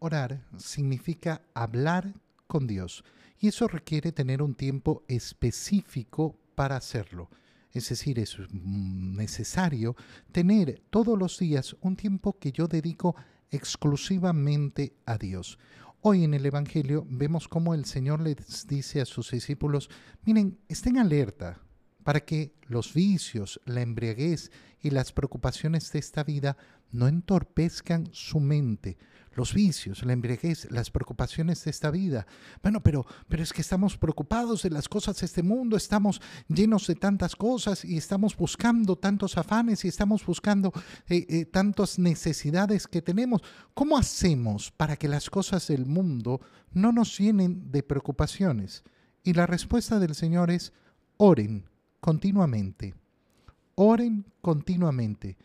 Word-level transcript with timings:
orar 0.00 0.44
significa 0.56 1.42
hablar 1.54 2.12
con 2.46 2.66
Dios 2.66 3.04
y 3.38 3.48
eso 3.48 3.68
requiere 3.68 4.12
tener 4.12 4.42
un 4.42 4.54
tiempo 4.54 5.04
específico 5.08 6.36
para 6.54 6.76
hacerlo. 6.76 7.30
Es 7.72 7.88
decir, 7.88 8.18
es 8.18 8.36
necesario 8.52 9.94
tener 10.32 10.82
todos 10.90 11.16
los 11.16 11.38
días 11.38 11.76
un 11.80 11.96
tiempo 11.96 12.38
que 12.38 12.50
yo 12.50 12.66
dedico 12.66 13.14
exclusivamente 13.50 14.94
a 15.06 15.16
Dios. 15.16 15.58
Hoy 16.00 16.24
en 16.24 16.34
el 16.34 16.44
Evangelio 16.44 17.06
vemos 17.08 17.46
cómo 17.46 17.74
el 17.74 17.84
Señor 17.84 18.20
les 18.20 18.66
dice 18.66 19.00
a 19.00 19.06
sus 19.06 19.30
discípulos, 19.30 19.90
miren, 20.24 20.58
estén 20.68 20.98
alerta 20.98 21.60
para 22.10 22.24
que 22.24 22.56
los 22.66 22.92
vicios, 22.92 23.60
la 23.66 23.82
embriaguez 23.82 24.50
y 24.80 24.90
las 24.90 25.12
preocupaciones 25.12 25.92
de 25.92 26.00
esta 26.00 26.24
vida 26.24 26.56
no 26.90 27.06
entorpezcan 27.06 28.08
su 28.10 28.40
mente, 28.40 28.98
los 29.34 29.54
vicios, 29.54 30.04
la 30.04 30.12
embriaguez, 30.12 30.68
las 30.72 30.90
preocupaciones 30.90 31.62
de 31.62 31.70
esta 31.70 31.88
vida. 31.92 32.26
Bueno, 32.64 32.82
pero, 32.82 33.06
pero 33.28 33.44
es 33.44 33.52
que 33.52 33.60
estamos 33.60 33.96
preocupados 33.96 34.64
de 34.64 34.70
las 34.70 34.88
cosas 34.88 35.20
de 35.20 35.26
este 35.26 35.44
mundo, 35.44 35.76
estamos 35.76 36.20
llenos 36.48 36.88
de 36.88 36.96
tantas 36.96 37.36
cosas 37.36 37.84
y 37.84 37.96
estamos 37.96 38.36
buscando 38.36 38.98
tantos 38.98 39.38
afanes 39.38 39.84
y 39.84 39.88
estamos 39.88 40.26
buscando 40.26 40.72
eh, 41.08 41.26
eh, 41.28 41.44
tantas 41.44 41.96
necesidades 41.96 42.88
que 42.88 43.02
tenemos. 43.02 43.40
¿Cómo 43.72 43.96
hacemos 43.96 44.72
para 44.72 44.96
que 44.96 45.06
las 45.06 45.30
cosas 45.30 45.68
del 45.68 45.86
mundo 45.86 46.40
no 46.72 46.90
nos 46.90 47.16
llenen 47.16 47.70
de 47.70 47.84
preocupaciones? 47.84 48.82
Y 49.22 49.34
la 49.34 49.46
respuesta 49.46 50.00
del 50.00 50.16
Señor 50.16 50.50
es, 50.50 50.72
oren 51.16 51.69
continuamente. 52.00 52.94
Oren 53.74 54.26
continuamente. 54.40 55.36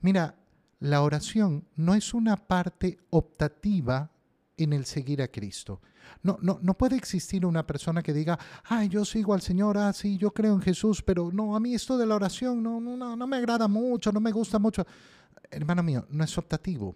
Mira, 0.00 0.36
la 0.80 1.02
oración 1.02 1.64
no 1.76 1.94
es 1.94 2.12
una 2.12 2.36
parte 2.36 2.98
optativa 3.10 4.10
en 4.56 4.72
el 4.72 4.84
seguir 4.84 5.22
a 5.22 5.28
Cristo. 5.28 5.80
No, 6.22 6.38
no, 6.42 6.58
no 6.62 6.74
puede 6.74 6.96
existir 6.96 7.46
una 7.46 7.66
persona 7.66 8.02
que 8.02 8.12
diga, 8.12 8.38
ay, 8.64 8.88
yo 8.88 9.04
sigo 9.04 9.34
al 9.34 9.40
Señor, 9.40 9.78
ah, 9.78 9.92
sí, 9.92 10.18
yo 10.18 10.32
creo 10.32 10.54
en 10.54 10.60
Jesús, 10.60 11.02
pero 11.02 11.30
no, 11.32 11.56
a 11.56 11.60
mí 11.60 11.74
esto 11.74 11.96
de 11.96 12.06
la 12.06 12.16
oración 12.16 12.62
no, 12.62 12.80
no, 12.80 13.16
no 13.16 13.26
me 13.26 13.36
agrada 13.36 13.68
mucho, 13.68 14.12
no 14.12 14.20
me 14.20 14.32
gusta 14.32 14.58
mucho. 14.58 14.84
Hermano 15.50 15.82
mío, 15.82 16.06
no 16.10 16.24
es 16.24 16.36
optativo. 16.36 16.94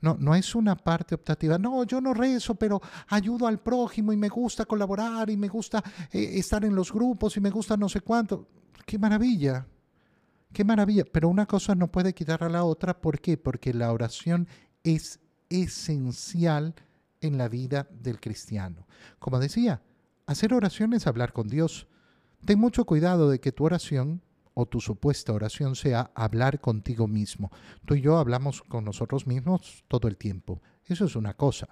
No, 0.00 0.16
no 0.18 0.34
es 0.34 0.54
una 0.54 0.76
parte 0.76 1.14
optativa. 1.14 1.58
No, 1.58 1.84
yo 1.84 2.00
no 2.00 2.14
rezo, 2.14 2.54
pero 2.54 2.80
ayudo 3.08 3.46
al 3.46 3.60
prójimo 3.60 4.12
y 4.12 4.16
me 4.16 4.28
gusta 4.28 4.64
colaborar 4.64 5.30
y 5.30 5.36
me 5.36 5.48
gusta 5.48 5.82
eh, 6.10 6.32
estar 6.34 6.64
en 6.64 6.74
los 6.74 6.92
grupos 6.92 7.36
y 7.36 7.40
me 7.40 7.50
gusta 7.50 7.76
no 7.76 7.88
sé 7.88 8.00
cuánto. 8.00 8.48
¡Qué 8.86 8.98
maravilla! 8.98 9.66
Qué 10.52 10.64
maravilla, 10.64 11.04
pero 11.10 11.28
una 11.28 11.46
cosa 11.46 11.74
no 11.74 11.90
puede 11.90 12.14
quitar 12.14 12.44
a 12.44 12.48
la 12.48 12.62
otra. 12.62 13.00
¿Por 13.00 13.20
qué? 13.20 13.36
Porque 13.36 13.74
la 13.74 13.90
oración 13.90 14.46
es 14.84 15.18
esencial 15.48 16.74
en 17.20 17.38
la 17.38 17.48
vida 17.48 17.88
del 17.90 18.20
cristiano. 18.20 18.86
Como 19.18 19.40
decía, 19.40 19.82
hacer 20.26 20.54
oración 20.54 20.92
es 20.92 21.06
hablar 21.08 21.32
con 21.32 21.48
Dios. 21.48 21.88
Ten 22.44 22.58
mucho 22.58 22.84
cuidado 22.84 23.30
de 23.30 23.40
que 23.40 23.50
tu 23.50 23.64
oración 23.64 24.22
o 24.54 24.66
tu 24.66 24.80
supuesta 24.80 25.32
oración 25.32 25.76
sea 25.76 26.10
hablar 26.14 26.60
contigo 26.60 27.06
mismo. 27.06 27.50
Tú 27.84 27.94
y 27.94 28.00
yo 28.00 28.18
hablamos 28.18 28.62
con 28.62 28.84
nosotros 28.84 29.26
mismos 29.26 29.84
todo 29.88 30.08
el 30.08 30.16
tiempo. 30.16 30.62
Eso 30.84 31.04
es 31.04 31.16
una 31.16 31.34
cosa. 31.34 31.68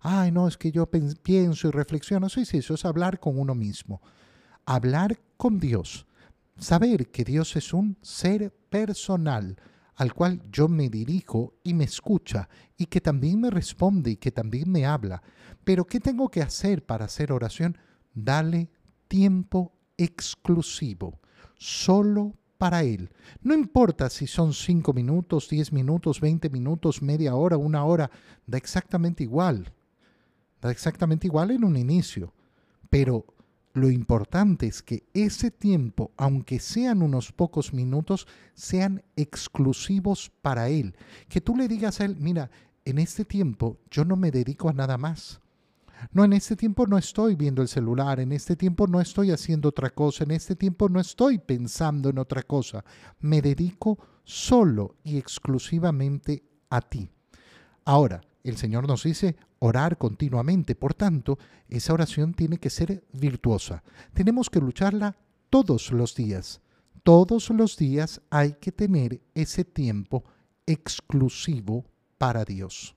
Ay, 0.00 0.30
no, 0.32 0.48
es 0.48 0.56
que 0.56 0.72
yo 0.72 0.88
pienso 0.88 1.68
y 1.68 1.70
reflexiono. 1.70 2.28
Sí, 2.28 2.44
sí, 2.44 2.58
eso 2.58 2.74
es 2.74 2.84
hablar 2.84 3.20
con 3.20 3.38
uno 3.38 3.54
mismo. 3.54 4.00
Hablar 4.64 5.18
con 5.36 5.58
Dios 5.58 6.06
Saber 6.60 7.10
que 7.10 7.24
Dios 7.24 7.56
es 7.56 7.72
un 7.72 7.96
ser 8.02 8.54
personal 8.68 9.56
al 9.96 10.12
cual 10.12 10.42
yo 10.52 10.68
me 10.68 10.90
dirijo 10.90 11.54
y 11.64 11.72
me 11.72 11.84
escucha 11.84 12.50
y 12.76 12.84
que 12.84 13.00
también 13.00 13.40
me 13.40 13.48
responde 13.48 14.10
y 14.10 14.16
que 14.16 14.30
también 14.30 14.70
me 14.70 14.84
habla. 14.84 15.22
Pero 15.64 15.86
¿qué 15.86 16.00
tengo 16.00 16.30
que 16.30 16.42
hacer 16.42 16.84
para 16.84 17.06
hacer 17.06 17.32
oración? 17.32 17.78
Dale 18.12 18.70
tiempo 19.08 19.72
exclusivo, 19.96 21.20
solo 21.60 22.34
para 22.56 22.82
Él. 22.82 23.10
No 23.42 23.54
importa 23.54 24.10
si 24.10 24.26
son 24.26 24.54
cinco 24.54 24.92
minutos, 24.92 25.48
diez 25.48 25.72
minutos, 25.72 26.20
veinte 26.20 26.48
minutos, 26.50 27.02
media 27.02 27.34
hora, 27.34 27.56
una 27.58 27.84
hora, 27.84 28.10
da 28.46 28.58
exactamente 28.58 29.22
igual. 29.22 29.72
Da 30.60 30.70
exactamente 30.70 31.26
igual 31.26 31.50
en 31.50 31.64
un 31.64 31.76
inicio. 31.76 32.32
Pero 32.88 33.26
lo 33.74 33.90
importante 33.90 34.66
es 34.66 34.82
que 34.82 35.04
ese 35.14 35.50
tiempo, 35.50 36.12
aunque 36.16 36.58
sean 36.58 37.02
unos 37.02 37.30
pocos 37.30 37.72
minutos, 37.72 38.26
sean 38.54 39.02
exclusivos 39.16 40.32
para 40.42 40.68
Él. 40.70 40.96
Que 41.28 41.40
tú 41.40 41.56
le 41.56 41.68
digas 41.68 42.00
a 42.00 42.06
Él, 42.06 42.16
mira, 42.18 42.50
en 42.84 42.98
este 42.98 43.24
tiempo 43.24 43.78
yo 43.90 44.04
no 44.04 44.16
me 44.16 44.30
dedico 44.30 44.68
a 44.70 44.72
nada 44.72 44.96
más. 44.96 45.40
No, 46.12 46.24
en 46.24 46.32
este 46.32 46.56
tiempo 46.56 46.86
no 46.86 46.98
estoy 46.98 47.34
viendo 47.34 47.62
el 47.62 47.68
celular, 47.68 48.20
en 48.20 48.32
este 48.32 48.56
tiempo 48.56 48.86
no 48.86 49.00
estoy 49.00 49.30
haciendo 49.30 49.68
otra 49.68 49.90
cosa, 49.90 50.24
en 50.24 50.32
este 50.32 50.56
tiempo 50.56 50.88
no 50.88 51.00
estoy 51.00 51.38
pensando 51.38 52.08
en 52.08 52.18
otra 52.18 52.42
cosa. 52.42 52.84
Me 53.20 53.42
dedico 53.42 53.98
solo 54.24 54.96
y 55.04 55.18
exclusivamente 55.18 56.42
a 56.70 56.80
ti. 56.80 57.10
Ahora, 57.84 58.20
el 58.44 58.56
Señor 58.56 58.86
nos 58.86 59.02
dice 59.02 59.36
orar 59.58 59.98
continuamente. 59.98 60.74
Por 60.74 60.94
tanto, 60.94 61.38
esa 61.68 61.92
oración 61.92 62.34
tiene 62.34 62.58
que 62.58 62.70
ser 62.70 63.04
virtuosa. 63.12 63.82
Tenemos 64.14 64.50
que 64.50 64.60
lucharla 64.60 65.16
todos 65.50 65.92
los 65.92 66.14
días. 66.14 66.60
Todos 67.02 67.50
los 67.50 67.76
días 67.76 68.20
hay 68.30 68.54
que 68.54 68.72
tener 68.72 69.20
ese 69.34 69.64
tiempo 69.64 70.24
exclusivo 70.66 71.84
para 72.18 72.44
Dios. 72.44 72.96